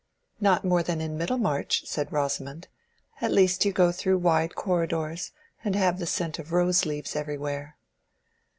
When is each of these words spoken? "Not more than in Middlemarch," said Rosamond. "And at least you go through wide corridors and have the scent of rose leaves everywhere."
"Not 0.39 0.65
more 0.65 0.81
than 0.81 0.99
in 0.99 1.15
Middlemarch," 1.15 1.85
said 1.85 2.11
Rosamond. 2.11 2.67
"And 3.19 3.25
at 3.31 3.35
least 3.35 3.65
you 3.65 3.71
go 3.71 3.91
through 3.91 4.17
wide 4.17 4.55
corridors 4.55 5.31
and 5.63 5.75
have 5.75 5.99
the 5.99 6.07
scent 6.07 6.39
of 6.39 6.51
rose 6.51 6.87
leaves 6.87 7.15
everywhere." 7.15 7.77